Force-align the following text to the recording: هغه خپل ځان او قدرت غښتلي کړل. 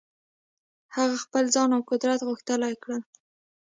هغه 0.95 1.15
خپل 1.25 1.43
ځان 1.55 1.69
او 1.75 1.81
قدرت 1.91 2.19
غښتلي 2.29 2.73
کړل. 2.83 3.01